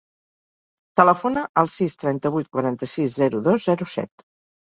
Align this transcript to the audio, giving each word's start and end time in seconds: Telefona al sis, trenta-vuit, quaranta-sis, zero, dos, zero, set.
Telefona 0.99 1.43
al 1.63 1.69
sis, 1.73 1.97
trenta-vuit, 2.03 2.49
quaranta-sis, 2.57 3.13
zero, 3.19 3.43
dos, 3.49 3.67
zero, 3.71 3.91
set. 3.95 4.27